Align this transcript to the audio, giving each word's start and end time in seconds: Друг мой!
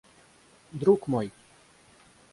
Друг 0.71 1.07
мой! 1.07 1.31